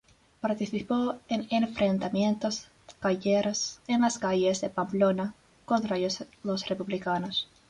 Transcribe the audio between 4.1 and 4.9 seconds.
calles de